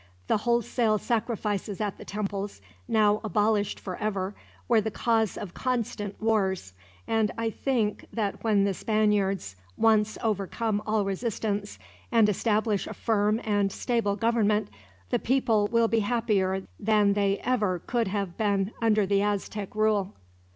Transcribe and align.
The 0.25 0.37
wholesale 0.37 0.97
sacrifices 0.97 1.79
at 1.79 1.99
the 1.99 2.05
temples, 2.05 2.59
now 2.87 3.21
abolished 3.23 3.79
forever, 3.79 4.33
were 4.67 4.81
the 4.81 4.89
cause 4.89 5.37
of 5.37 5.53
constant 5.53 6.19
wars; 6.19 6.73
and 7.07 7.29
I 7.37 7.51
think 7.51 8.07
that 8.11 8.43
when 8.43 8.63
the 8.63 8.73
Spaniards 8.73 9.55
once 9.77 10.17
overcome 10.23 10.81
all 10.87 11.05
resistance, 11.05 11.77
and 12.11 12.27
establish 12.27 12.87
a 12.87 12.95
firm 12.95 13.39
and 13.43 13.71
stable 13.71 14.15
government, 14.15 14.69
the 15.11 15.19
people 15.19 15.67
will 15.67 15.87
be 15.87 15.99
happier 15.99 16.63
than 16.79 17.13
they 17.13 17.37
ever 17.43 17.77
could 17.77 18.07
have 18.07 18.37
been 18.39 18.71
under 18.81 19.05
the 19.05 19.21
Aztec 19.21 19.75
rule. 19.75 20.13